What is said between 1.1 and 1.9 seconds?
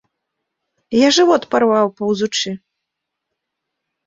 жывот парваў